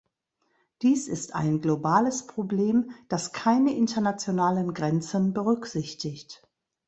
[0.81, 6.41] Dies ist ein globales Problem, das keine internationalen Grenzen berücksichtigt.